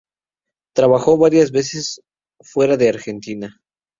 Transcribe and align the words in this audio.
Trabajó 0.73 1.15
varias 1.19 1.51
veces 1.51 2.01
fuera 2.41 2.75
de 2.75 2.89
Argentina. 2.89 3.61